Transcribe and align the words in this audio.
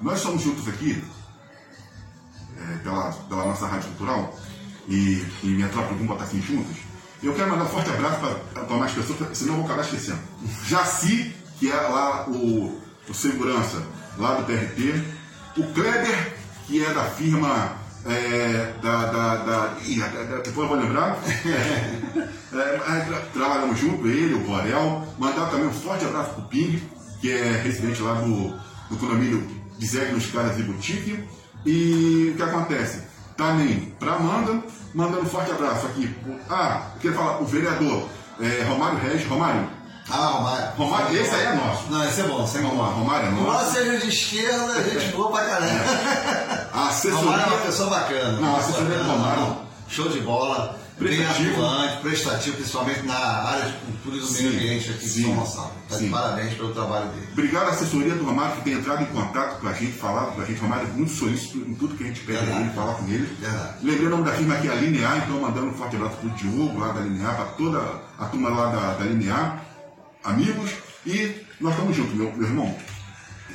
nós 0.00 0.18
estamos 0.18 0.42
juntos 0.42 0.68
aqui, 0.68 1.02
é, 2.56 2.76
pela, 2.78 3.12
pela 3.12 3.44
nossa 3.46 3.66
rádio 3.66 3.88
cultural, 3.90 4.38
e, 4.88 5.24
e 5.42 5.46
minha 5.46 5.68
tropa, 5.68 5.88
vamos 5.88 6.06
botar 6.06 6.24
assim 6.24 6.40
juntos. 6.40 6.76
Eu 7.22 7.34
quero 7.34 7.50
mandar 7.50 7.64
um 7.64 7.68
forte 7.68 7.90
abraço 7.90 8.18
para 8.54 8.76
mais 8.76 8.92
pessoas, 8.92 9.36
senão 9.36 9.54
eu 9.54 9.56
vou 9.58 9.66
acabar 9.66 9.82
esquecendo. 9.82 10.20
Jaci, 10.66 11.34
que 11.58 11.70
é 11.70 11.74
lá 11.74 12.26
o, 12.28 12.80
o 13.08 13.14
segurança 13.14 13.82
lá 14.16 14.34
do 14.34 14.44
TRT, 14.44 15.04
o 15.58 15.64
Kleber, 15.74 16.36
que 16.66 16.82
é 16.82 16.94
da 16.94 17.04
firma 17.04 17.76
é, 18.06 18.74
da, 18.80 19.04
da, 19.06 19.36
da, 19.36 19.76
ih, 19.84 20.00
depois 20.44 20.56
eu 20.56 20.68
vou 20.68 20.76
lembrar. 20.76 21.18
É, 22.52 22.56
é, 22.58 23.28
trabalhamos 23.32 23.78
junto, 23.78 24.08
ele, 24.08 24.34
o 24.34 24.40
Borel. 24.40 25.06
Mandar 25.16 25.48
também 25.50 25.68
um 25.68 25.72
forte 25.72 26.04
abraço 26.04 26.30
para 26.30 26.42
o 26.42 26.48
Ping, 26.48 26.82
que 27.20 27.30
é 27.30 27.62
residente 27.62 28.02
lá 28.02 28.14
do, 28.14 28.48
do 28.88 28.96
condomínio 28.98 29.59
Bizeg 29.80 30.12
nos 30.12 30.26
Caras 30.26 30.58
e 30.58 30.62
Boutique. 30.62 31.24
E 31.64 32.30
o 32.32 32.36
que 32.36 32.42
acontece? 32.42 33.02
Também 33.36 33.94
para 33.98 34.12
Amanda, 34.12 34.62
mandando 34.94 35.22
um 35.22 35.26
forte 35.26 35.50
abraço 35.50 35.86
aqui. 35.86 36.14
Ah, 36.48 36.82
eu 36.94 37.00
queria 37.00 37.16
falar, 37.16 37.40
o 37.40 37.46
vereador 37.46 38.06
é, 38.38 38.62
Romário 38.64 38.98
Regis. 38.98 39.26
Romário, 39.26 39.66
ah, 40.10 40.26
Romário. 40.26 40.72
Romário, 40.76 41.16
esse 41.16 41.34
aí 41.34 41.46
é 41.46 41.54
nosso. 41.54 41.90
Não, 41.90 42.04
esse 42.04 42.20
é 42.20 42.24
bom, 42.24 42.44
esse 42.44 42.58
é 42.58 42.60
bom. 42.60 42.68
Romário 42.68 43.28
é 43.28 43.30
nosso. 43.30 43.42
Embora 43.42 43.70
seja 43.70 43.98
de 43.98 44.08
esquerda, 44.08 44.72
a 44.72 44.82
gente 44.82 45.06
boa 45.12 45.30
pra 45.30 45.44
caramba. 45.44 46.68
A 46.72 46.88
assessoria... 46.88 47.18
Romário 47.18 47.44
é 47.44 47.56
uma 47.56 47.66
pessoa 47.66 47.90
bacana. 47.90 48.40
Não, 48.40 48.56
a 48.56 48.58
assessoria 48.58 48.98
do 48.98 49.10
Romário. 49.10 49.56
Show 49.88 50.08
de 50.08 50.20
bola. 50.20 50.79
Prestativo. 51.00 51.56
Bem 51.56 51.64
atuante, 51.64 52.02
prestativo, 52.02 52.56
principalmente 52.56 53.02
na 53.02 53.16
área 53.16 53.64
de 53.64 53.72
cultura 53.78 54.16
e 54.16 54.20
do 54.20 54.32
meio 54.32 54.48
ambiente 54.50 54.90
aqui 54.90 55.08
sim, 55.08 55.20
de 55.20 55.22
São 55.22 55.34
Gonçalo. 55.34 55.72
Tá 55.88 55.96
de 55.96 56.08
parabéns 56.08 56.54
pelo 56.54 56.74
trabalho 56.74 57.08
dele. 57.08 57.28
Obrigado 57.32 57.66
à 57.66 57.70
assessoria 57.70 58.14
do 58.14 58.24
Romário 58.24 58.56
que 58.56 58.62
tem 58.62 58.74
entrado 58.74 59.02
em 59.02 59.06
contato 59.06 59.60
com 59.60 59.68
a 59.68 59.72
gente, 59.72 59.92
falado 59.92 60.34
com 60.34 60.42
a 60.42 60.44
gente. 60.44 60.58
O 60.58 60.62
Romário 60.62 60.88
é 60.88 60.92
muito 60.92 61.10
solícito 61.10 61.58
em 61.58 61.74
tudo 61.74 61.96
que 61.96 62.04
a 62.04 62.06
gente 62.06 62.20
pede 62.20 62.52
a 62.52 62.60
ele, 62.60 62.70
falar 62.70 62.94
com 62.94 63.08
ele. 63.08 63.26
Verdade. 63.40 63.74
Lembrei 63.82 64.06
o 64.06 64.10
nome 64.10 64.24
da 64.24 64.32
firma 64.32 64.54
aqui, 64.54 64.68
a 64.68 64.74
Linear, 64.74 65.24
então 65.24 65.40
mandando 65.40 65.68
um 65.68 65.74
forte 65.74 65.96
abraço 65.96 66.16
pro 66.18 66.30
Diogo 66.30 66.78
lá 66.78 66.92
da 66.92 67.00
Linear, 67.00 67.34
para 67.34 67.46
toda 67.46 67.78
a 68.18 68.26
turma 68.26 68.50
lá 68.50 68.70
da, 68.70 68.94
da 68.94 69.04
Linear 69.04 69.64
amigos 70.24 70.70
e 71.06 71.34
nós 71.60 71.72
estamos 71.72 71.96
juntos, 71.96 72.14
meu, 72.14 72.32
meu 72.32 72.46
irmão. 72.46 72.76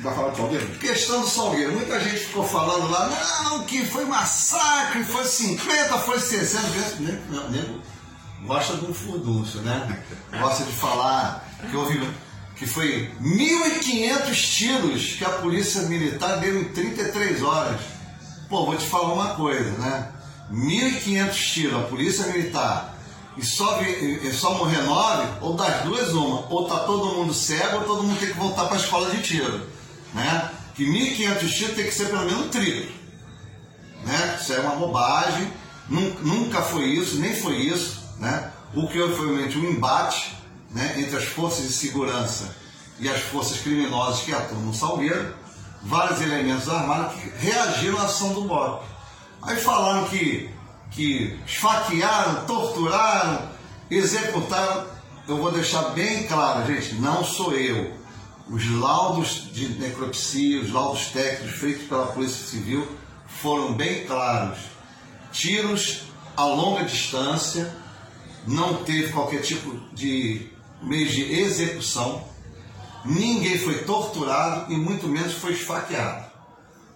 Vai 0.00 0.14
falar 0.14 0.30
do 0.30 0.36
Salgueiro? 0.36 0.66
Questão 0.78 1.20
do 1.22 1.28
Salgueiro. 1.28 1.72
Muita 1.72 1.98
gente 2.00 2.26
ficou 2.26 2.44
falando 2.44 2.90
lá, 2.90 3.10
não, 3.44 3.64
que 3.64 3.84
foi 3.84 4.04
massacre, 4.04 5.04
foi 5.04 5.24
50, 5.24 5.98
foi 5.98 6.18
60. 6.18 6.96
Meu 7.28 7.50
nego 7.50 7.80
gosta 8.44 8.76
de 8.76 8.84
um 8.86 8.94
furdúncio, 8.94 9.60
né? 9.62 10.02
Gosta 10.40 10.64
de 10.64 10.72
falar 10.72 11.48
que 11.68 11.76
houve 11.76 12.08
que 12.54 12.66
foi 12.66 13.12
1.500 13.20 14.34
tiros 14.34 15.12
que 15.14 15.24
a 15.24 15.30
polícia 15.30 15.82
militar 15.82 16.38
deu 16.38 16.62
em 16.62 16.64
33 16.64 17.42
horas. 17.42 17.80
Pô, 18.48 18.64
vou 18.64 18.76
te 18.76 18.86
falar 18.86 19.12
uma 19.12 19.34
coisa, 19.34 19.70
né? 19.72 20.12
1.500 20.50 21.32
tiros, 21.32 21.74
a 21.74 21.82
polícia 21.86 22.26
militar 22.28 22.94
e 23.36 23.44
só, 23.44 23.82
e 23.82 24.32
só 24.32 24.54
morrer 24.54 24.82
nove, 24.82 25.28
ou 25.42 25.54
das 25.54 25.82
duas 25.82 26.12
uma, 26.14 26.46
ou 26.48 26.66
tá 26.66 26.78
todo 26.80 27.16
mundo 27.16 27.34
cego, 27.34 27.78
ou 27.78 27.84
todo 27.84 28.02
mundo 28.04 28.18
tem 28.18 28.28
que 28.28 28.38
voltar 28.38 28.64
para 28.64 28.76
a 28.76 28.80
escola 28.80 29.10
de 29.10 29.22
tiro. 29.22 29.60
Né? 30.16 30.50
Que 30.74 30.84
1.500 30.84 31.52
tiros 31.52 31.74
tem 31.74 31.84
que 31.84 31.92
ser 31.92 32.06
pelo 32.06 32.24
menos 32.24 32.46
um 32.46 32.48
triplo. 32.48 32.90
Né? 34.04 34.38
Isso 34.40 34.52
é 34.54 34.60
uma 34.60 34.76
bobagem, 34.76 35.52
nunca 35.88 36.62
foi 36.62 36.86
isso, 36.86 37.18
nem 37.18 37.34
foi 37.34 37.56
isso. 37.56 38.02
Né? 38.18 38.50
O 38.74 38.88
que 38.88 38.98
foi 38.98 39.26
realmente 39.26 39.58
um 39.58 39.70
embate 39.70 40.34
né, 40.70 40.94
entre 40.98 41.16
as 41.16 41.24
forças 41.24 41.66
de 41.66 41.72
segurança 41.72 42.56
e 42.98 43.08
as 43.08 43.20
forças 43.20 43.60
criminosas 43.60 44.22
que 44.22 44.32
atuam 44.32 44.62
no 44.62 44.74
Salgueiro, 44.74 45.34
vários 45.82 46.20
elementos 46.22 46.68
armados 46.68 47.20
que 47.20 47.28
reagiram 47.38 47.98
à 47.98 48.04
ação 48.04 48.32
do 48.32 48.42
BOP. 48.42 48.84
Aí 49.42 49.56
falaram 49.56 50.06
que 50.08 50.50
que 50.90 51.38
esfaquearam, 51.46 52.46
torturaram, 52.46 53.50
executaram. 53.90 54.86
Eu 55.28 55.36
vou 55.36 55.52
deixar 55.52 55.90
bem 55.90 56.26
claro, 56.26 56.66
gente, 56.66 56.94
não 56.94 57.22
sou 57.22 57.52
eu. 57.52 57.92
Os 58.48 58.70
laudos 58.70 59.48
de 59.52 59.68
necropsia, 59.70 60.60
os 60.60 60.72
laudos 60.72 61.06
técnicos 61.06 61.58
feitos 61.58 61.88
pela 61.88 62.06
Polícia 62.06 62.46
Civil 62.46 62.86
foram 63.26 63.74
bem 63.74 64.06
claros. 64.06 64.58
Tiros 65.32 66.02
a 66.36 66.44
longa 66.44 66.84
distância, 66.84 67.74
não 68.46 68.84
teve 68.84 69.12
qualquer 69.12 69.42
tipo 69.42 69.76
de 69.92 70.48
meio 70.80 71.08
de 71.08 71.32
execução, 71.40 72.24
ninguém 73.04 73.58
foi 73.58 73.78
torturado 73.82 74.72
e 74.72 74.76
muito 74.76 75.08
menos 75.08 75.34
foi 75.34 75.52
esfaqueado. 75.52 76.26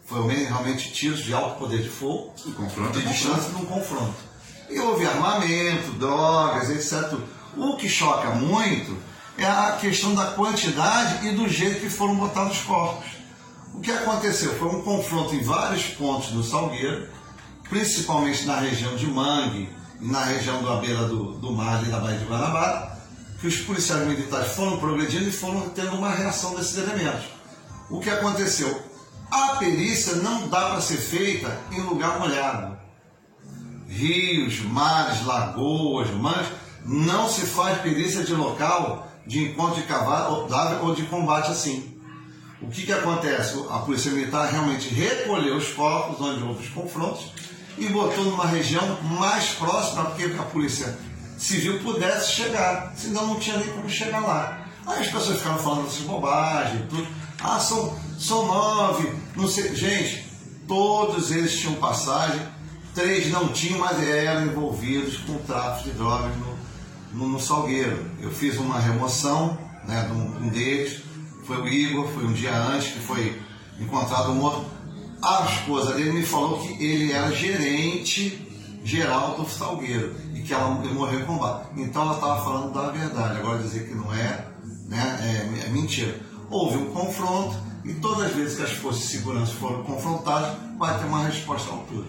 Foram 0.04 0.28
realmente 0.28 0.92
tiros 0.92 1.20
de 1.20 1.34
alto 1.34 1.58
poder 1.58 1.82
de 1.82 1.88
fogo, 1.88 2.32
de, 2.44 2.52
confronto, 2.52 2.98
de 2.98 3.08
distância 3.08 3.50
num 3.50 3.64
confronto. 3.64 4.14
E 4.68 4.78
houve 4.78 5.04
armamento, 5.04 5.90
drogas, 5.92 6.70
etc. 6.70 7.18
O 7.56 7.76
que 7.76 7.88
choca 7.88 8.30
muito 8.30 8.96
é 9.40 9.46
a 9.46 9.72
questão 9.80 10.14
da 10.14 10.26
quantidade 10.32 11.26
e 11.26 11.32
do 11.32 11.48
jeito 11.48 11.80
que 11.80 11.90
foram 11.90 12.14
botados 12.14 12.58
os 12.58 12.64
corpos. 12.64 13.10
O 13.74 13.80
que 13.80 13.90
aconteceu 13.90 14.54
foi 14.58 14.68
um 14.68 14.82
confronto 14.82 15.34
em 15.34 15.42
vários 15.42 15.84
pontos 15.84 16.30
do 16.30 16.42
Salgueiro, 16.42 17.08
principalmente 17.68 18.44
na 18.44 18.56
região 18.60 18.94
de 18.96 19.06
Mangue 19.06 19.80
na 20.00 20.24
região 20.24 20.62
da 20.62 20.76
beira 20.76 21.06
do, 21.06 21.32
do 21.34 21.52
mar 21.52 21.82
e 21.84 21.90
da 21.90 22.00
Baía 22.00 22.18
de 22.18 22.24
Guanabara, 22.24 22.98
que 23.40 23.46
os 23.46 23.58
policiais 23.58 24.06
militares 24.06 24.52
foram 24.52 24.78
progredindo 24.78 25.28
e 25.28 25.32
foram 25.32 25.68
tendo 25.70 25.96
uma 25.96 26.10
reação 26.10 26.54
desses 26.54 26.76
elementos. 26.78 27.26
O 27.88 28.00
que 28.00 28.08
aconteceu? 28.08 28.82
A 29.30 29.56
perícia 29.56 30.16
não 30.16 30.48
dá 30.48 30.70
para 30.70 30.80
ser 30.80 30.96
feita 30.96 31.56
em 31.70 31.80
lugar 31.80 32.18
molhado. 32.18 32.78
Rios, 33.88 34.60
mares, 34.60 35.24
lagoas, 35.24 36.10
mares, 36.10 36.48
não 36.84 37.28
se 37.28 37.42
faz 37.42 37.78
perícia 37.80 38.24
de 38.24 38.34
local 38.34 39.09
de 39.26 39.44
encontro 39.44 39.76
de 39.76 39.86
cavalo 39.86 40.48
ou 40.82 40.94
de 40.94 41.03
combate 41.04 41.50
assim. 41.50 41.98
O 42.60 42.69
que, 42.69 42.84
que 42.84 42.92
acontece? 42.92 43.58
A 43.70 43.78
Polícia 43.78 44.10
Militar 44.10 44.50
realmente 44.50 44.88
recolheu 44.88 45.56
os 45.56 45.69
corpos 45.69 46.20
onde 46.20 46.42
houve 46.42 46.64
os 46.64 46.69
confrontos 46.69 47.32
e 47.78 47.86
botou 47.88 48.25
numa 48.25 48.47
região 48.47 49.00
mais 49.03 49.50
próxima 49.50 50.04
para 50.04 50.14
que 50.14 50.38
a 50.38 50.42
Polícia 50.44 50.98
Civil 51.38 51.80
pudesse 51.80 52.32
chegar, 52.32 52.92
senão 52.94 53.28
não 53.28 53.41
tinha 53.41 53.56
nem 53.56 53.69
como 53.69 53.88
chegar 53.88 54.20
lá. 54.20 54.66
Aí 54.86 55.00
as 55.00 55.09
pessoas 55.09 55.38
ficaram 55.38 55.59
falando 55.59 55.86
essas 55.86 56.03
bobagens, 56.03 56.86
tudo. 56.91 57.06
Ah, 57.42 57.59
são, 57.59 57.98
são 58.19 58.47
nove, 58.47 59.10
não 59.34 59.48
sei. 59.48 59.75
Gente, 59.75 60.26
todos 60.69 61.30
eles 61.30 61.59
tinham 61.59 61.75
passagem, 61.76 62.41
três 62.94 63.30
não 63.30 63.48
tinham, 63.48 63.78
mas 63.78 64.03
eram 64.06 64.47
envolvidos 64.47 65.16
com 65.19 65.38
tráfico 65.38 65.88
de 65.88 65.94
drogas 65.97 66.36
no, 66.36 66.59
no, 67.12 67.28
no 67.28 67.41
Salgueiro. 67.41 68.04
Eu 68.21 68.31
fiz 68.31 68.56
uma 68.59 68.78
remoção 68.78 69.59
né, 69.87 70.03
de 70.04 70.12
um, 70.12 70.48
deles, 70.48 71.03
foi 71.44 71.60
o 71.60 71.69
Igor, 71.69 72.09
foi 72.09 72.25
um 72.25 72.32
dia 72.32 72.56
antes 72.56 72.93
que 72.93 73.00
foi 73.00 73.41
encontrado 73.78 74.38
outro. 74.41 74.65
A 75.22 75.44
esposa 75.44 75.94
dele 75.94 76.12
me 76.12 76.25
falou 76.25 76.59
que 76.59 76.82
ele 76.82 77.12
era 77.12 77.31
gerente 77.32 78.47
geral 78.82 79.34
do 79.37 79.48
Salgueiro 79.48 80.15
e 80.34 80.41
que 80.41 80.53
ela 80.53 80.71
morreu 80.71 81.21
em 81.21 81.25
combate. 81.25 81.69
Então 81.76 82.03
ela 82.03 82.15
estava 82.15 82.43
falando 82.43 82.72
da 82.72 82.91
verdade. 82.91 83.38
Agora 83.38 83.62
dizer 83.62 83.87
que 83.87 83.94
não 83.94 84.15
é, 84.15 84.47
né, 84.88 85.50
é, 85.62 85.66
é 85.66 85.69
mentira 85.69 86.31
houve 86.50 86.77
um 86.77 86.91
confronto 86.91 87.56
e 87.84 87.94
todas 87.94 88.27
as 88.27 88.32
vezes 88.34 88.56
que 88.56 88.62
as 88.62 88.72
forças 88.72 89.03
de 89.03 89.09
segurança 89.09 89.53
foram 89.54 89.82
confrontadas, 89.84 90.56
vai 90.77 90.98
ter 90.98 91.06
uma 91.06 91.25
resposta 91.25 91.71
à 91.71 91.75
altura. 91.75 92.06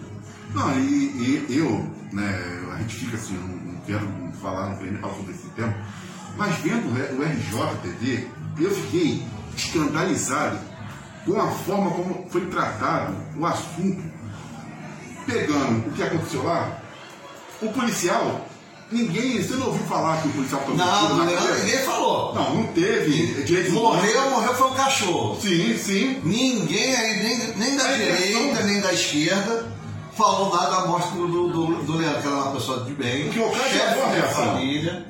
Não, 0.54 0.78
e, 0.78 1.46
e 1.48 1.58
eu, 1.58 1.86
né, 2.12 2.62
a 2.74 2.78
gente 2.78 2.96
fica 2.96 3.16
assim, 3.16 3.34
não, 3.34 3.72
não 3.72 3.80
quero 3.80 4.08
falar, 4.40 4.70
não 4.70 4.76
quero 4.76 4.92
nem 4.92 5.00
falar 5.00 5.14
sobre 5.14 5.32
esse 5.32 5.48
tema, 5.50 5.74
mas 6.36 6.54
vendo 6.56 6.88
o 6.88 7.22
RJTV, 7.22 8.28
eu 8.58 8.70
fiquei 8.70 9.24
escandalizado 9.56 10.58
com 11.24 11.40
a 11.40 11.50
forma 11.50 11.90
como 11.92 12.26
foi 12.30 12.46
tratado 12.46 13.14
o 13.38 13.46
assunto, 13.46 14.02
pegando 15.26 15.88
o 15.88 15.92
que 15.92 16.02
aconteceu 16.02 16.42
lá, 16.42 16.78
o 17.60 17.68
policial 17.72 18.48
Ninguém, 18.92 19.42
você 19.42 19.54
não 19.54 19.68
ouviu 19.68 19.86
falar 19.86 20.20
que 20.20 20.28
o 20.28 20.32
policial 20.32 20.60
tomou 20.60 20.76
Não, 20.76 21.16
não, 21.16 21.24
não 21.24 21.58
ninguém 21.58 21.78
falou. 21.78 22.34
Não, 22.34 22.54
não 22.56 22.66
teve. 22.74 23.42
Direito 23.42 23.72
morreu, 23.72 24.30
morreu 24.30 24.54
foi 24.54 24.68
o 24.68 24.74
cachorro. 24.74 25.40
Sim, 25.40 25.78
sim. 25.78 26.20
Ninguém 26.22 26.94
aí, 26.94 27.22
nem, 27.22 27.56
nem 27.56 27.76
da 27.76 27.90
direita, 27.90 28.62
nem 28.64 28.80
da 28.82 28.92
esquerda, 28.92 29.71
falou 30.16 30.54
nada 30.54 30.70
da 30.70 30.86
morte 30.86 31.08
do, 31.12 31.26
do, 31.26 31.82
do, 31.82 31.96
Leandro, 31.96 32.20
que 32.20 32.26
era 32.26 32.36
uma 32.36 32.52
pessoa 32.52 32.84
de 32.84 32.92
bem, 32.92 33.30
que 33.30 33.38
chefe 33.38 34.20
da 34.20 34.28
família, 34.28 35.06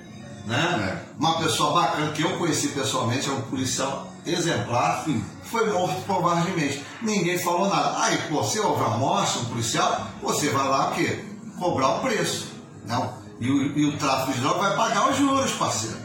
né? 0.46 0.98
É. 0.98 1.12
Uma 1.18 1.38
pessoa 1.38 1.80
bacana 1.80 2.12
que 2.12 2.22
eu 2.22 2.38
conheci 2.38 2.68
pessoalmente, 2.68 3.28
é 3.28 3.32
um 3.32 3.42
policial 3.42 4.08
exemplar, 4.24 5.04
sim. 5.04 5.24
foi 5.44 5.70
morto 5.70 6.00
covardemente. 6.06 6.84
Ninguém 7.00 7.38
falou 7.38 7.68
nada. 7.68 8.02
Aí, 8.02 8.18
pô, 8.28 8.42
se 8.42 8.58
houver 8.60 8.86
a 8.86 8.90
morte, 8.90 9.38
um 9.38 9.44
policial, 9.46 10.06
você 10.22 10.48
vai 10.50 10.68
lá 10.68 10.90
o 10.90 10.94
quê? 10.94 11.24
Cobrar 11.58 11.96
o 11.96 12.00
preço. 12.00 12.48
Não. 12.86 13.14
E 13.40 13.50
o, 13.50 13.78
e 13.78 13.86
o 13.86 13.96
tráfico 13.98 14.32
de 14.32 14.40
drogas 14.40 14.60
vai 14.60 14.76
pagar 14.76 15.10
os 15.10 15.16
juros, 15.16 15.52
parceiro. 15.52 15.96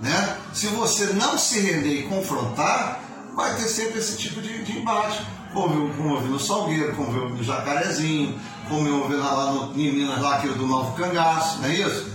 Né? 0.00 0.36
Se 0.52 0.66
você 0.68 1.06
não 1.12 1.38
se 1.38 1.60
render 1.60 2.00
e 2.00 2.02
confrontar, 2.04 3.00
vai 3.34 3.54
ter 3.54 3.68
sempre 3.68 3.98
esse 3.98 4.16
tipo 4.16 4.40
de, 4.40 4.64
de 4.64 4.78
embate. 4.78 5.24
Como 5.52 5.74
eu, 5.74 5.94
como 5.94 6.16
eu 6.16 6.20
vi 6.20 6.28
no 6.28 6.38
Salgueiro, 6.38 6.94
como 6.94 7.16
eu 7.16 7.28
vi 7.28 7.38
no 7.38 7.44
Jacarezinho, 7.44 8.38
como 8.68 8.86
eu 8.86 9.08
vi 9.08 9.14
lá 9.14 9.52
no, 9.52 9.72
em 9.72 9.92
Minas, 9.92 10.20
lá 10.20 10.36
aquele 10.36 10.54
do 10.54 10.66
Novo 10.66 10.96
Cangaço, 10.96 11.58
não 11.58 11.68
é 11.68 11.74
isso? 11.74 12.06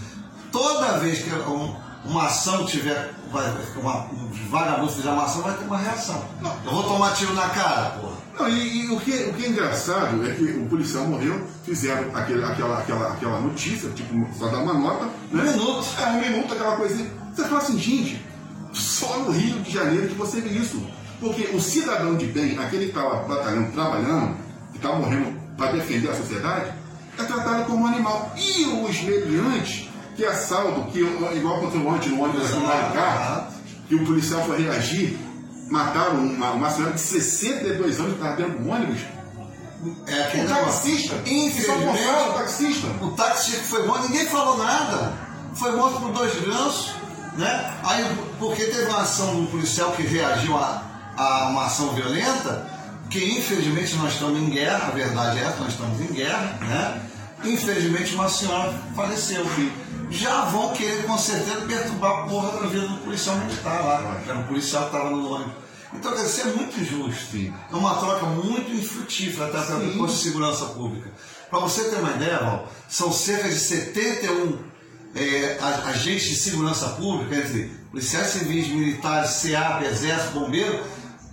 Toda 0.52 1.00
vez 1.00 1.20
que 1.20 1.30
um, 1.34 1.76
uma 2.06 2.26
ação 2.26 2.66
tiver, 2.66 3.14
vai, 3.32 3.46
uma, 3.78 4.06
um 4.06 4.30
vagabundo 4.50 4.92
fizer 4.92 5.10
uma 5.10 5.24
ação, 5.24 5.42
vai 5.42 5.56
ter 5.56 5.66
uma 5.66 5.78
reação. 5.78 6.24
Não. 6.42 6.56
Eu 6.66 6.72
vou 6.72 6.84
tomar 6.84 7.14
tiro 7.14 7.34
na 7.34 7.50
cara, 7.50 7.92
porra. 7.92 8.22
Não, 8.40 8.50
e, 8.50 8.86
e 8.86 8.90
o, 8.92 9.00
que, 9.00 9.12
o 9.12 9.34
que 9.34 9.46
é 9.46 9.50
engraçado 9.50 10.26
é 10.26 10.34
que 10.34 10.44
o 10.44 10.66
policial 10.68 11.06
morreu, 11.06 11.46
fizeram 11.64 12.16
aquele, 12.16 12.44
aquela, 12.44 12.80
aquela, 12.80 13.14
aquela 13.14 13.40
notícia, 13.40 13.90
tipo, 13.92 14.28
só 14.38 14.48
dar 14.48 14.60
uma 14.60 14.74
nota. 14.74 15.06
Né? 15.32 15.44
Um 15.44 15.52
minuto. 15.52 15.88
É, 16.00 16.06
um 16.08 16.22
minuto, 16.22 16.54
aquela 16.54 16.76
coisinha. 16.76 17.10
Você 17.34 17.44
fala 17.44 17.58
assim, 17.58 17.80
gente, 17.80 18.26
só 18.74 19.20
no 19.20 19.32
Rio 19.32 19.60
de 19.60 19.72
Janeiro 19.72 20.08
que 20.08 20.16
você 20.16 20.42
vê 20.42 20.50
isso. 20.50 20.82
Porque 21.22 21.56
o 21.56 21.62
cidadão 21.62 22.18
de 22.18 22.26
bem, 22.26 22.58
aquele 22.58 22.86
que 22.86 22.98
está 22.98 23.04
batalhando, 23.04 23.72
trabalhando, 23.72 24.36
que 24.72 24.78
está 24.78 24.92
morrendo 24.94 25.40
para 25.56 25.74
defender 25.74 26.10
a 26.10 26.16
sociedade, 26.16 26.74
é 27.18 27.24
tratado 27.24 27.66
como 27.66 27.84
um 27.84 27.88
animal. 27.88 28.34
E 28.36 28.66
os 28.66 29.02
mediantes, 29.04 29.88
que 30.16 30.26
é 30.26 30.34
saldo, 30.34 30.92
que 30.92 31.00
igual 31.00 31.58
aconteceu 31.58 31.88
ontem 31.88 32.10
no 32.10 32.24
ônibus 32.24 32.50
no 32.50 32.62
Maricá, 32.62 33.50
que 33.88 33.94
o 33.94 34.04
policial 34.04 34.44
foi 34.46 34.64
reagir, 34.64 35.16
mataram 35.70 36.26
uma, 36.26 36.52
uma 36.54 36.70
senhora 36.72 36.96
de 36.96 37.02
62 37.02 38.00
anos 38.00 38.14
que 38.14 38.18
estava 38.18 38.36
dentro 38.36 38.58
do 38.58 38.70
ônibus. 38.70 39.02
É 40.08 40.44
O 40.44 40.48
taxista, 40.48 41.16
Infelizmente, 41.26 42.30
o 42.30 42.34
taxista. 42.34 42.88
O 43.02 43.12
taxista 43.12 43.60
que 43.62 43.68
foi 43.68 43.86
morto, 43.86 44.10
ninguém 44.10 44.26
falou 44.26 44.58
nada. 44.58 45.14
Foi 45.54 45.72
morto 45.76 46.00
por 46.00 46.12
dois 46.14 46.34
gansos, 46.42 46.96
né? 47.38 47.74
Aí, 47.84 48.18
porque 48.40 48.66
teve 48.66 48.86
uma 48.86 49.02
ação 49.02 49.42
do 49.42 49.52
policial 49.52 49.92
que 49.92 50.04
reagiu 50.04 50.56
a, 50.56 50.91
a 51.18 51.48
uma 51.50 51.66
ação 51.66 51.94
violenta, 51.94 52.70
que 53.10 53.38
infelizmente 53.38 53.96
nós 53.96 54.14
estamos 54.14 54.40
em 54.40 54.50
guerra, 54.50 54.88
a 54.88 54.92
verdade 54.92 55.40
é 55.40 55.44
essa, 55.44 55.58
nós 55.58 55.74
estamos 55.74 56.00
em 56.00 56.14
guerra, 56.14 56.58
né? 56.62 57.02
Infelizmente 57.44 58.16
uma 58.16 58.30
senhora 58.30 58.74
faleceu. 58.96 59.46
Já 60.10 60.46
vão 60.46 60.74
querer 60.74 61.06
com 61.06 61.18
certeza 61.18 61.62
perturbar 61.62 62.12
a 62.12 62.28
porra 62.28 62.60
da 62.60 62.68
vida 62.68 62.88
do 62.88 62.98
policial 62.98 63.38
militar 63.38 63.84
lá, 63.84 64.20
que 64.24 64.30
era 64.30 64.40
um 64.40 64.44
policial 64.44 64.90
que 64.90 64.96
estava 64.96 65.10
no 65.10 65.34
ônibus. 65.34 65.54
Então, 65.94 66.14
quer 66.14 66.24
dizer, 66.24 66.42
é 66.42 66.54
muito 66.54 66.80
injusto. 66.80 67.38
É 67.38 67.76
uma 67.76 67.96
troca 67.96 68.26
muito 68.26 68.72
infrutífera 68.72 69.48
até 69.48 69.62
para 69.62 69.78
o 69.78 70.08
de 70.08 70.14
segurança 70.14 70.66
pública. 70.68 71.12
Para 71.50 71.60
você 71.60 71.84
ter 71.86 71.98
uma 71.98 72.12
ideia, 72.12 72.40
Val, 72.40 72.72
são 72.88 73.12
cerca 73.12 73.50
de 73.50 73.60
71 73.60 74.58
é, 75.16 75.58
agentes 75.86 76.30
de 76.30 76.36
segurança 76.36 76.90
pública, 76.92 77.36
entre 77.36 77.72
policiais 77.92 78.28
civis, 78.28 78.70
militares, 78.70 79.32
SEAP, 79.32 79.84
Exército, 79.84 80.40
Bombeiro, 80.40 80.82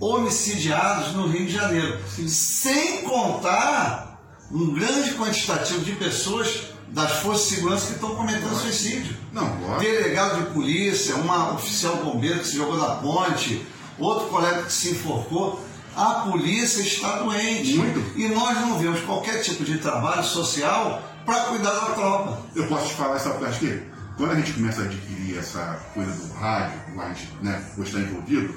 homicidiados 0.00 1.14
no 1.14 1.26
Rio 1.26 1.46
de 1.46 1.52
Janeiro. 1.52 1.98
Sem 2.28 3.02
contar 3.02 4.18
um 4.50 4.72
grande 4.72 5.12
quantitativo 5.12 5.80
de 5.80 5.92
pessoas 5.92 6.68
das 6.88 7.12
forças 7.20 7.48
de 7.48 7.54
segurança 7.56 7.86
que 7.88 7.92
estão 7.94 8.14
cometendo 8.14 8.54
suicídio 8.56 9.14
Não, 9.30 9.78
delegado 9.78 10.38
de 10.42 10.54
polícia, 10.54 11.16
uma 11.16 11.52
oficial 11.52 11.96
bombeiro 11.96 12.38
que 12.38 12.46
se 12.46 12.56
jogou 12.56 12.80
da 12.80 12.94
ponte, 12.94 13.66
outro 13.98 14.28
colega 14.28 14.62
que 14.62 14.72
se 14.72 14.90
enforcou. 14.90 15.62
A 15.94 16.30
polícia 16.30 16.80
está 16.80 17.18
doente. 17.18 17.74
Muito. 17.74 18.18
E 18.18 18.28
nós 18.28 18.58
não 18.60 18.78
vemos 18.78 19.00
qualquer 19.00 19.42
tipo 19.42 19.64
de 19.64 19.78
trabalho 19.78 20.24
social 20.24 21.02
para 21.26 21.40
cuidar 21.44 21.72
da 21.72 21.86
tropa. 21.94 22.38
Eu 22.54 22.66
posso 22.68 22.88
te 22.88 22.94
falar 22.94 23.16
essa 23.16 23.30
parte 23.30 23.58
que 23.58 23.82
quando 24.16 24.30
a 24.30 24.34
gente 24.36 24.52
começa 24.52 24.82
a 24.82 24.84
adquirir 24.84 25.38
essa 25.38 25.80
coisa 25.92 26.10
do 26.12 26.32
rádio, 26.34 26.80
a 26.98 27.08
gente 27.08 27.28
né, 27.42 27.62
gostar 27.76 28.00
envolvido, 28.00 28.54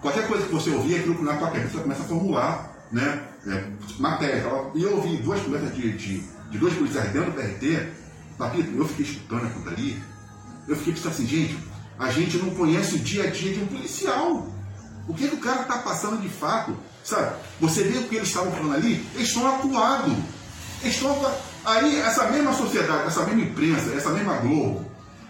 qualquer 0.00 0.26
coisa 0.26 0.46
que 0.46 0.52
você 0.52 0.70
ouvir, 0.70 0.96
aquilo 0.96 1.22
na 1.22 1.36
tua 1.36 1.50
cabeça 1.50 1.78
começa 1.78 2.02
a 2.02 2.06
formular, 2.06 2.70
né? 2.92 3.22
É, 3.46 3.64
matéria. 3.98 4.44
E 4.74 4.82
eu 4.82 4.96
ouvi 4.96 5.16
duas 5.18 5.40
conversas 5.40 5.74
de, 5.74 5.92
de, 5.92 6.24
de 6.50 6.58
dois 6.58 6.74
policiais 6.74 7.10
dentro 7.12 7.30
do 7.30 7.36
PRT, 7.36 8.00
Papito, 8.40 8.74
eu 8.74 8.88
fiquei 8.88 9.04
escutando 9.04 9.44
aquilo 9.44 9.64
dali, 9.66 10.02
eu 10.66 10.74
fiquei 10.74 10.94
pensando 10.94 11.12
assim, 11.12 11.26
gente, 11.26 11.58
a 11.98 12.10
gente 12.10 12.38
não 12.38 12.48
conhece 12.54 12.94
o 12.94 12.98
dia 12.98 13.24
a 13.24 13.26
dia 13.26 13.52
de 13.52 13.60
um 13.60 13.66
policial. 13.66 14.48
O 15.06 15.12
que, 15.12 15.28
que 15.28 15.34
o 15.34 15.40
cara 15.40 15.62
está 15.62 15.76
passando 15.78 16.22
de 16.22 16.28
fato? 16.30 16.74
Sabe? 17.04 17.36
Você 17.60 17.84
vê 17.84 17.98
o 17.98 18.08
que 18.08 18.16
eles 18.16 18.28
estavam 18.28 18.50
falando 18.52 18.76
ali? 18.76 19.06
Eles 19.14 19.28
estão 19.28 19.46
acuados. 19.46 20.14
Eles 20.82 20.94
estão. 20.94 21.34
Aí, 21.66 22.00
essa 22.00 22.30
mesma 22.30 22.54
sociedade, 22.54 23.08
essa 23.08 23.24
mesma 23.26 23.42
imprensa, 23.42 23.92
essa 23.94 24.08
mesma 24.08 24.36
Globo, 24.36 24.86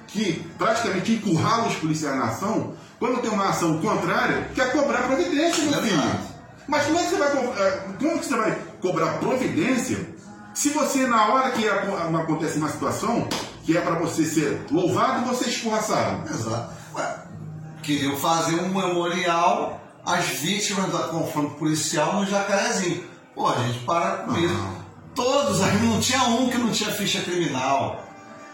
que 0.06 0.44
praticamente 0.56 1.12
encurrala 1.12 1.66
os 1.66 1.74
policiais 1.74 2.16
na 2.16 2.26
ação, 2.26 2.76
quando 3.00 3.20
tem 3.20 3.30
uma 3.30 3.48
ação 3.48 3.80
contrária, 3.80 4.48
quer 4.54 4.70
cobrar 4.72 5.02
providência, 5.08 5.64
meu 5.64 5.82
filho. 5.82 6.02
Mas 6.68 6.84
como 6.84 6.98
é 7.00 7.02
que 7.02 7.10
você 7.10 7.16
vai, 7.16 7.28
eh, 7.36 7.80
como 7.98 8.18
que 8.20 8.26
você 8.26 8.36
vai 8.36 8.58
cobrar 8.80 9.14
providência 9.14 10.08
se 10.54 10.68
você, 10.70 11.06
na 11.06 11.28
hora 11.28 11.50
que 11.50 11.68
aco- 11.68 12.16
acontece 12.16 12.58
uma 12.58 12.68
situação 12.68 13.26
que 13.64 13.76
é 13.76 13.80
para 13.80 13.94
você 13.96 14.24
ser 14.24 14.60
louvado, 14.70 15.26
você 15.26 15.46
é 15.46 15.48
escorraçado? 15.48 16.28
Exato. 16.30 16.72
Ué, 16.94 17.16
queriam 17.82 18.16
fazer 18.16 18.56
um 18.60 18.68
memorial 18.68 19.80
às 20.04 20.26
vítimas 20.26 20.92
da 20.92 21.08
confronto 21.08 21.54
policial 21.56 22.14
no 22.20 22.26
Jacarezinho. 22.26 23.04
Pô, 23.34 23.52
gente, 23.54 23.78
para 23.84 24.18
com 24.18 24.36
isso. 24.38 24.80
Todos 25.14 25.60
aí, 25.62 25.76
não 25.82 25.98
tinha 26.00 26.22
um 26.24 26.48
que 26.48 26.58
não 26.58 26.70
tinha 26.70 26.90
ficha 26.92 27.20
criminal. 27.22 28.04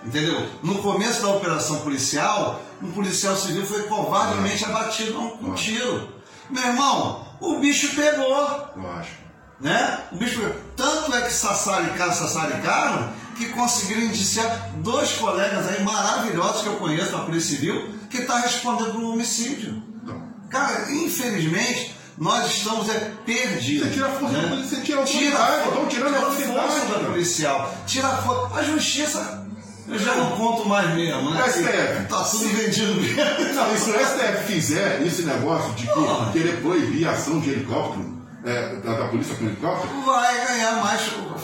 Entendeu? 0.07 0.47
No 0.63 0.77
começo 0.79 1.21
da 1.23 1.29
operação 1.29 1.81
policial, 1.81 2.63
um 2.83 2.93
policial 2.93 3.37
civil 3.37 3.67
foi 3.67 3.83
covardemente 3.85 4.65
abatido 4.65 5.13
com 5.15 5.47
um 5.47 5.55
tiro. 5.55 6.09
Meu 6.49 6.63
irmão, 6.65 7.27
o 7.41 7.59
bicho 7.59 7.95
pegou 7.97 8.29
Lógico. 8.77 9.17
né? 9.61 9.99
O 10.13 10.17
bicho 10.17 10.41
tanto 10.77 11.13
é 11.15 11.23
que 11.23 11.33
sassaricaram, 11.33 12.13
sassaricaram, 12.13 13.09
que 13.37 13.47
conseguiram 13.49 14.03
indiciar 14.03 14.71
dois 14.77 15.13
colegas 15.13 15.67
aí 15.69 15.83
maravilhosos 15.83 16.63
que 16.63 16.69
eu 16.69 16.77
conheço 16.77 17.11
na 17.13 17.25
Polícia 17.25 17.57
Civil, 17.57 17.95
que 18.09 18.19
está 18.19 18.39
respondendo 18.39 18.93
por 18.93 19.03
um 19.03 19.13
homicídio. 19.15 19.83
Então, 20.05 20.23
Cara, 20.49 20.93
infelizmente, 20.93 21.97
nós 22.17 22.47
estamos 22.47 22.89
é, 22.89 23.13
perdidos. 23.27 23.89
Você 23.89 23.95
tira 23.95 24.07
a 24.07 24.11
força 24.13 24.37
né? 24.37 24.43
da 24.43 24.49
polícia, 24.49 24.77
você 24.77 24.83
tira 24.85 25.01
a 25.03 25.05
Tira 25.05 25.39
autoridade, 25.39 25.63
fo- 25.65 25.69
estão 25.71 25.87
tirando 25.89 26.15
a 26.15 26.19
tira 26.19 26.27
autoridade, 26.29 26.69
força 26.71 26.87
da 26.87 27.09
policial. 27.11 27.75
Tira 27.87 28.09
a 28.09 28.17
força. 28.19 28.55
A 28.55 28.63
justiça, 28.63 29.46
eu 29.89 29.99
já 29.99 30.15
não 30.15 30.31
conto 30.37 30.69
mais 30.69 30.95
mesmo, 30.95 31.31
né? 31.31 31.43
STF. 31.49 32.07
Tá 32.09 32.25
tudo 32.25 32.49
vendido 32.49 32.95
mesmo. 32.95 33.55
Não, 33.55 33.77
se 33.77 33.91
o 33.91 33.95
STF 33.95 34.45
fizer 34.53 35.03
esse 35.07 35.23
negócio 35.23 35.73
de 35.75 35.87
que- 35.87 36.33
querer 36.33 36.61
proibir 36.61 37.07
a 37.09 37.13
ação 37.13 37.41
de 37.41 37.51
helicóptero, 37.51 38.17
é, 38.45 38.77
da, 38.77 38.93
da 38.99 39.09
polícia 39.09 39.35
com 39.35 39.45
helicóptero, 39.45 39.89
Vai 40.05 40.47
ganhar 40.47 40.73
mais 40.83 41.01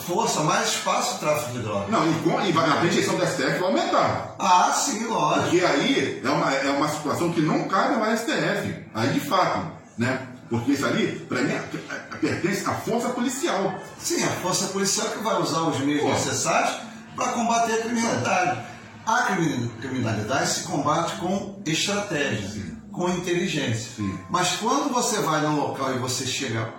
força, 0.07 0.41
mais 0.43 0.69
espaço 0.69 1.17
o 1.17 1.19
tráfico 1.19 1.53
de 1.53 1.59
drogas. 1.61 1.89
não, 1.91 2.09
e, 2.09 2.15
com, 2.21 2.41
e 2.43 2.53
vai, 2.53 2.69
a 2.71 2.81
rejeição 2.81 3.17
do 3.17 3.27
STF 3.27 3.59
vai 3.59 3.63
aumentar. 3.63 4.37
Ah, 4.39 4.73
sim, 4.73 5.05
lógico. 5.07 5.43
Porque 5.51 5.65
aí 5.65 6.23
é 6.25 6.29
uma, 6.31 6.53
é 6.55 6.71
uma 6.71 6.89
situação 6.89 7.33
que 7.33 7.41
não 7.41 7.65
cabe 7.67 7.95
ao 7.95 8.17
STF. 8.17 8.75
Aí 8.95 9.09
de 9.13 9.21
fato, 9.21 9.67
né? 9.99 10.21
Porque 10.49 10.73
isso 10.73 10.85
ali, 10.85 11.07
para 11.29 11.41
mim, 11.41 11.51
é- 11.53 11.65
é- 11.95 12.17
pertence 12.19 12.69
à 12.69 12.75
força 12.75 13.09
policial. 13.09 13.75
Sim, 13.99 14.23
a 14.23 14.29
força 14.29 14.67
policial 14.67 15.09
que 15.09 15.19
vai 15.25 15.41
usar 15.41 15.63
os 15.63 15.81
meios 15.81 16.03
Pô. 16.03 16.11
necessários 16.11 16.77
para 17.17 17.33
combater 17.33 17.75
a 17.75 17.83
criminalidade. 17.83 18.61
A 19.07 19.23
crimi- 19.23 19.69
criminalidade 19.81 20.49
se 20.51 20.63
combate 20.63 21.17
com 21.17 21.61
estratégia, 21.67 22.77
com 22.93 23.09
inteligência. 23.09 23.91
Sim. 23.97 24.19
Mas 24.31 24.57
quando 24.57 24.93
você 24.93 25.19
vai 25.21 25.41
num 25.41 25.57
local 25.57 25.95
e 25.95 25.99
você 25.99 26.25
chega 26.27 26.73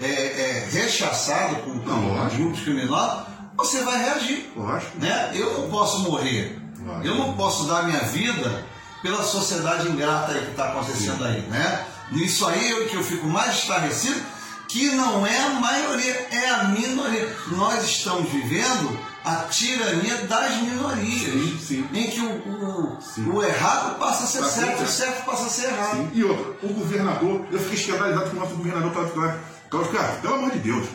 é, 0.00 0.06
é, 0.06 0.68
rechaçado 0.72 1.56
Não, 1.84 2.14
lógico. 2.14 2.42
grupos 2.42 2.60
criminosos, 2.60 3.24
você 3.56 3.82
vai 3.82 3.98
reagir. 4.02 4.50
Lógico. 4.56 4.98
Né? 4.98 5.30
Eu 5.34 5.52
não 5.60 5.68
posso 5.70 5.98
morrer. 6.00 6.58
Lógico. 6.80 7.06
Eu 7.06 7.14
não 7.16 7.34
posso 7.34 7.64
dar 7.66 7.82
minha 7.84 8.00
vida 8.00 8.64
pela 9.02 9.22
sociedade 9.22 9.88
ingrata 9.88 10.32
que 10.34 10.50
está 10.50 10.70
acontecendo 10.70 11.24
aí. 11.24 11.42
Né? 11.42 11.84
Isso 12.12 12.46
aí 12.46 12.70
é 12.70 12.74
o 12.76 12.88
que 12.88 12.96
eu 12.96 13.04
fico 13.04 13.26
mais 13.26 13.56
estarrecido, 13.58 14.20
que 14.68 14.90
não 14.92 15.26
é 15.26 15.38
a 15.38 15.50
maioria, 15.50 16.28
é 16.30 16.48
a 16.50 16.64
minoria. 16.64 17.36
Nós 17.48 17.84
estamos 17.84 18.30
vivendo 18.30 18.98
a 19.28 19.44
tirania 19.50 20.16
das 20.26 20.56
minorias, 20.62 21.34
Sim, 21.34 21.58
sim. 21.60 21.88
em 21.92 22.10
que 22.10 22.20
o, 22.20 22.30
o, 22.30 23.36
o 23.36 23.44
errado 23.44 23.98
passa 23.98 24.24
a 24.24 24.26
ser 24.26 24.38
a 24.38 24.44
certo, 24.44 24.82
o 24.82 24.86
certo. 24.86 25.24
passa 25.26 25.46
a 25.46 25.48
ser 25.50 25.66
errado. 25.66 25.96
Sim. 25.96 26.10
E 26.14 26.24
outra, 26.24 26.66
o 26.66 26.72
governador, 26.72 27.46
eu 27.52 27.58
fiquei 27.58 27.78
escandalizado 27.78 28.30
com 28.30 28.36
o 28.38 28.40
nosso 28.40 28.54
governador 28.54 28.90
Cláudio 28.90 29.12
Cláudio. 29.12 29.40
Cláudio, 29.68 30.20
pelo 30.22 30.34
amor 30.34 30.50
de 30.52 30.58
Deus. 30.60 30.88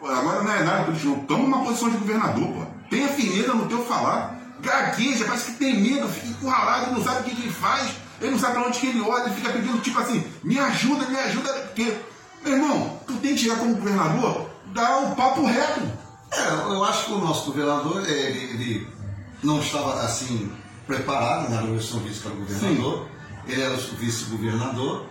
Agora 0.00 0.42
não 0.44 0.52
é 0.52 0.62
nada 0.62 0.84
político, 0.84 1.08
não. 1.08 1.18
Toma 1.24 1.44
uma 1.44 1.64
posição 1.64 1.90
de 1.90 1.96
governador, 1.96 2.46
pô. 2.46 2.66
Tenha 2.88 3.08
firmeza 3.08 3.52
no 3.52 3.66
teu 3.66 3.84
falar. 3.84 4.38
Gagueja, 4.60 5.24
parece 5.24 5.52
que 5.52 5.58
tem 5.58 5.80
medo, 5.80 6.08
fica 6.08 6.28
encurralado, 6.28 6.92
não 6.92 7.02
sabe 7.02 7.20
o 7.20 7.24
que, 7.24 7.42
ele 7.42 7.52
faz, 7.52 7.90
ele 8.20 8.32
não 8.32 8.38
sabe 8.38 8.54
pra 8.54 8.66
onde 8.66 8.78
que 8.78 8.86
ele 8.88 9.00
olha, 9.00 9.26
ele 9.26 9.34
fica 9.34 9.52
pedindo 9.52 9.78
tipo 9.80 9.98
assim, 10.00 10.24
me 10.42 10.58
ajuda, 10.58 11.06
me 11.06 11.16
ajuda, 11.16 11.52
porque, 11.52 11.96
meu 12.44 12.54
irmão, 12.54 13.00
tu 13.06 13.14
tem 13.14 13.34
que 13.34 13.42
chegar 13.42 13.56
como 13.56 13.76
governador, 13.76 14.50
dar 14.72 14.98
o 14.98 15.14
papo 15.14 15.44
reto. 15.46 15.97
É, 16.38 16.72
eu 16.72 16.84
acho 16.84 17.06
que 17.06 17.12
o 17.12 17.18
nosso 17.18 17.46
governador, 17.46 18.08
ele, 18.08 18.38
ele 18.38 18.88
não 19.42 19.60
estava 19.60 20.02
assim 20.02 20.50
preparado, 20.86 21.50
né? 21.50 21.62
Eu 21.66 21.80
sou 21.80 22.00
vice-governador, 22.00 23.08
ele 23.46 23.60
era 23.60 23.74
o 23.74 23.96
vice-governador. 23.96 25.06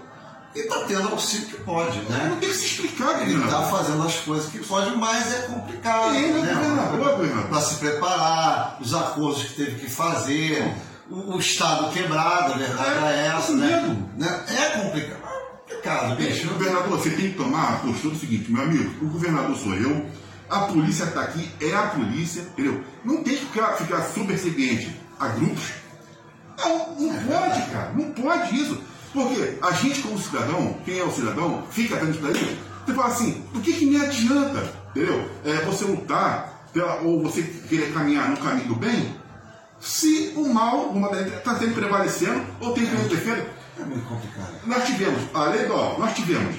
e 0.55 0.59
está 0.59 0.79
tendo 0.85 1.09
auxílio 1.09 1.47
que 1.47 1.57
pode, 1.61 1.99
né? 2.01 2.29
Não 2.29 2.37
tem 2.37 2.49
que 2.49 2.55
se 2.55 2.65
explicar, 2.65 3.21
Ele 3.21 3.43
está 3.43 3.63
fazendo 3.63 4.01
as 4.03 4.15
coisas 4.17 4.49
que 4.49 4.59
pode, 4.59 4.95
mas 4.95 5.33
é 5.33 5.41
complicado. 5.43 6.15
Ele 6.15 6.39
é 6.39 6.41
né? 6.41 6.53
governador. 6.53 7.47
Para 7.47 7.61
se 7.61 7.75
preparar, 7.75 8.77
os 8.81 8.93
acordos 8.93 9.43
que 9.43 9.53
teve 9.53 9.79
que 9.79 9.89
fazer, 9.89 10.73
o, 11.09 11.35
o 11.35 11.39
Estado 11.39 11.91
quebrado, 11.91 12.53
a 12.53 12.57
verdade 12.57 13.05
É, 13.05 13.27
é, 13.27 13.37
essa, 13.37 13.53
né? 13.53 13.97
né? 14.17 14.45
É 14.47 14.81
complicado. 14.81 15.19
É 15.19 15.73
complicado, 15.75 16.15
bicho. 16.15 16.47
Governador, 16.47 16.97
você 16.97 17.09
tem 17.11 17.31
que 17.31 17.37
tomar 17.37 17.73
a 17.73 17.77
postura 17.77 18.13
do 18.15 18.19
seguinte, 18.19 18.51
meu 18.51 18.63
amigo, 18.63 19.05
o 19.05 19.09
governador 19.09 19.55
sou 19.55 19.75
eu, 19.75 20.05
a 20.49 20.59
polícia 20.61 21.03
está 21.03 21.21
aqui, 21.21 21.49
é 21.61 21.73
a 21.73 21.87
polícia, 21.87 22.41
entendeu? 22.41 22.83
Não 23.03 23.23
tem 23.23 23.35
que 23.35 23.45
ficar, 23.45 23.73
ficar 23.73 24.01
subserviente 24.01 24.95
a 25.19 25.27
grupos. 25.29 25.71
Não, 26.57 26.95
não 26.99 27.13
pode, 27.23 27.61
cara, 27.71 27.91
não 27.93 28.11
pode 28.11 28.55
isso. 28.55 28.81
Porque 29.13 29.57
a 29.61 29.71
gente, 29.71 30.01
como 30.01 30.17
cidadão, 30.17 30.77
quem 30.85 30.99
é 30.99 31.03
o 31.03 31.11
cidadão, 31.11 31.63
fica 31.69 31.95
atento 31.95 32.19
para 32.19 32.31
isso, 32.31 32.57
você 32.85 32.93
fala 32.93 33.07
assim, 33.07 33.43
do 33.53 33.59
que, 33.59 33.73
que 33.73 33.85
me 33.85 33.97
adianta, 33.97 34.73
entendeu? 34.91 35.29
É, 35.43 35.65
você 35.65 35.85
lutar 35.85 36.69
pela, 36.71 37.01
ou 37.01 37.21
você 37.21 37.43
querer 37.43 37.93
caminhar 37.93 38.29
no 38.29 38.37
caminho 38.37 38.67
do 38.67 38.75
bem, 38.75 39.15
se 39.79 40.33
o 40.35 40.47
mal, 40.47 40.93
está 41.13 41.57
sempre 41.57 41.75
prevalecendo, 41.75 42.45
ou 42.59 42.73
tem 42.73 42.85
que 42.85 42.95
interferir. 42.95 43.45
É 43.79 43.83
muito 43.83 44.07
complicado. 44.07 44.55
Nós 44.65 44.85
tivemos, 44.85 45.21
a 45.33 45.45
lei 45.45 45.65
do 45.65 45.75
nós 45.99 46.15
tivemos. 46.15 46.55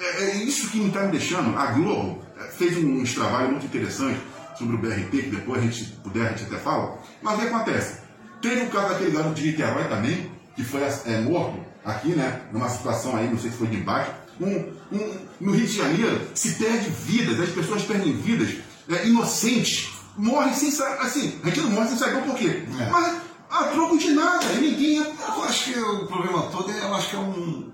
É, 0.00 0.24
é 0.24 0.36
isso 0.36 0.70
que 0.70 0.78
me 0.78 0.88
está 0.88 1.02
me 1.02 1.12
deixando. 1.12 1.56
A 1.56 1.66
Globo 1.66 2.22
é, 2.22 2.27
fez 2.50 2.76
um, 2.76 3.00
um 3.00 3.04
trabalho 3.04 3.50
muito 3.52 3.66
interessante 3.66 4.20
sobre 4.56 4.74
o 4.74 4.78
BRT, 4.78 5.10
que 5.10 5.30
depois 5.30 5.62
a 5.62 5.66
gente 5.66 5.84
puder, 6.02 6.26
a 6.26 6.30
gente 6.30 6.44
até 6.44 6.56
fala. 6.56 6.98
Mas 7.22 7.34
o 7.34 7.40
que 7.40 7.46
acontece? 7.46 8.00
Teve 8.40 8.62
o 8.62 8.70
caso 8.70 8.88
daquele 8.90 9.10
garoto 9.10 9.34
de 9.34 9.46
Niterói 9.46 9.84
também, 9.84 10.30
que 10.54 10.64
foi 10.64 10.80
é, 10.82 11.20
morto 11.20 11.64
aqui, 11.84 12.08
né? 12.08 12.42
Numa 12.52 12.68
situação 12.68 13.16
aí, 13.16 13.28
não 13.28 13.38
sei 13.38 13.50
se 13.50 13.56
foi 13.56 13.68
de 13.68 13.76
embaixo. 13.76 14.10
Um, 14.40 14.72
um, 14.92 15.16
no 15.40 15.52
Rio 15.52 15.66
de 15.66 15.76
Janeiro 15.76 16.20
se 16.34 16.54
perde 16.54 16.90
vidas, 16.90 17.40
as 17.40 17.50
pessoas 17.50 17.82
perdem 17.82 18.12
vidas 18.12 18.50
é, 18.88 19.06
inocentes, 19.06 19.90
morrem 20.16 20.54
sem 20.54 20.70
saber. 20.70 21.00
Assim, 21.00 21.38
a 21.42 21.46
gente 21.46 21.60
não 21.60 21.70
morre 21.70 21.88
sem 21.88 21.98
saber 21.98 22.22
por 22.22 22.34
quê. 22.36 22.64
É. 22.80 22.90
Mas 22.90 23.20
a 23.50 23.64
troco 23.64 23.98
de 23.98 24.10
nada, 24.12 24.44
e 24.52 24.60
ninguém. 24.60 24.96
Eu 24.98 25.44
acho 25.44 25.72
que 25.72 25.78
o 25.78 26.06
problema 26.06 26.42
todo 26.50 26.70
é, 26.70 26.80
eu 26.82 26.94
acho 26.94 27.10
que 27.10 27.16
é 27.16 27.18
um. 27.18 27.67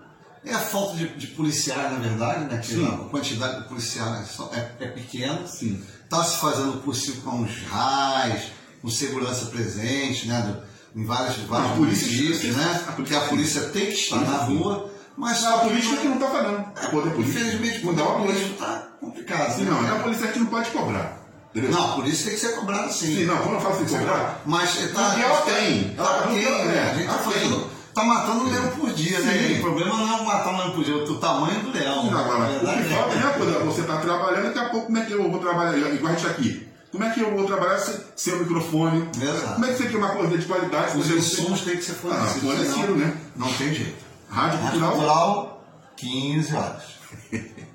É 0.45 0.53
a 0.53 0.59
falta 0.59 0.95
de, 0.97 1.09
de 1.17 1.27
policiais, 1.29 1.91
na 1.93 1.99
verdade, 1.99 2.45
né? 2.45 2.59
Que 2.63 2.85
a 2.85 3.09
quantidade 3.09 3.63
de 3.63 3.69
policiais 3.69 4.29
só- 4.29 4.51
é, 4.53 4.85
é 4.85 4.89
pequena. 4.89 5.47
Sim. 5.47 5.83
Está 6.05 6.23
se 6.23 6.37
fazendo 6.37 6.75
o 6.75 6.81
possível 6.83 7.23
com 7.23 7.43
os 7.43 7.51
RAIs, 7.69 8.43
com 8.83 8.89
segurança 8.91 9.47
presente, 9.47 10.29
né? 10.29 10.41
do- 10.43 10.75
em 11.01 11.05
vários, 11.05 11.37
vários 11.49 11.73
polícia- 11.73 12.07
municípios, 12.07 12.57
né? 12.57 12.63
a 12.63 12.69
polícia- 12.69 12.93
Porque 12.93 13.15
a 13.15 13.21
polícia 13.23 13.61
tem 13.71 13.87
que 13.87 13.93
estar 13.95 14.21
na 14.21 14.37
rua, 14.37 14.91
mas 15.17 15.43
A 15.45 15.59
política 15.59 15.97
que 15.97 16.07
não 16.09 16.15
está 16.15 16.29
fazendo. 16.29 16.59
O 16.59 16.91
poder 16.91 17.11
político. 17.11 17.21
Infelizmente, 17.23 17.81
poder 17.81 18.03
uma 18.03 18.19
político 18.21 18.51
está 18.53 18.89
complicado. 19.01 19.57
Sim, 19.57 19.65
né? 19.65 19.71
não, 19.71 19.97
a 19.97 20.01
polícia 20.01 20.27
gente 20.27 20.39
não 20.41 20.47
pode 20.47 20.71
cobrar. 20.71 21.21
Entendeu? 21.51 21.71
Não, 21.71 21.93
a 21.93 21.95
polícia 21.95 22.25
tem 22.27 22.35
que 22.35 22.41
ser 22.41 22.55
cobrada 22.57 22.93
sim. 22.93 23.07
Sim, 23.07 23.25
não, 23.27 23.39
quando 23.39 23.55
eu 23.55 23.61
falo 23.61 23.75
assim, 23.77 23.87
cobrar. 23.99 24.43
Mas 24.45 24.75
tá, 24.93 25.09
Porque 25.11 25.23
ela 25.23 25.41
tem. 25.43 25.95
Tá 25.95 26.03
Ela- 26.03 26.41
ela- 26.41 26.65
né? 26.65 26.77
é, 26.77 26.91
A 26.91 26.95
gente 26.95 27.07
tá 27.07 27.15
tem. 27.19 27.33
fazendo. 27.33 27.71
Tá 27.95 28.03
matando 28.05 28.45
um 28.45 28.51
leão 28.51 28.69
por 28.71 28.93
dia, 28.93 29.21
né? 29.21 29.33
Sim. 29.33 29.59
O 29.59 29.63
problema 29.63 29.97
não 29.97 30.19
é 30.19 30.25
matar 30.25 30.53
um 30.53 30.59
leão 30.59 30.71
por 30.73 30.85
dia, 30.85 30.97
o 30.97 31.17
tamanho 31.17 31.61
do 31.61 31.71
leão. 31.71 32.09
Agora, 32.09 32.39
Na 32.39 32.47
o 32.47 32.77
verdade, 32.77 33.17
né, 33.17 33.35
por 33.39 33.47
exemplo, 33.49 33.67
você 33.67 33.81
está 33.83 33.99
trabalhando, 33.99 34.45
daqui 34.47 34.59
a 34.59 34.69
pouco, 34.69 34.87
como 34.87 34.99
é 34.99 35.05
que 35.05 35.13
eu 35.13 35.31
vou 35.31 35.41
trabalhar? 35.41 35.77
Igual 35.77 36.13
a 36.13 36.17
gente 36.17 36.27
aqui. 36.27 36.69
Como 36.91 37.05
é 37.05 37.11
que 37.11 37.21
eu 37.21 37.35
vou 37.37 37.45
trabalhar 37.45 37.79
sem, 37.79 37.97
sem 38.15 38.35
o 38.35 38.39
microfone? 38.39 39.09
Exato. 39.21 39.55
Como 39.55 39.65
é 39.65 39.69
que 39.69 39.79
você 39.79 39.89
tem 39.89 39.97
uma 39.97 40.11
coisa 40.11 40.39
de 40.39 40.47
qualidade? 40.47 40.99
Os 40.99 41.11
insumos 41.11 41.63
têm 41.63 41.77
que 41.77 41.85
ser 41.85 41.95
fornecidos. 41.95 42.51
Ah, 42.51 42.55
fornecido, 42.55 42.95
né? 42.97 43.17
Não 43.37 43.53
tem 43.53 43.75
jeito. 43.75 44.05
Rádio 44.31 44.59
Rádio 44.61 44.81
Cultural. 44.81 44.93
Cultural, 44.93 45.65
15 45.97 46.55
horas. 46.55 46.83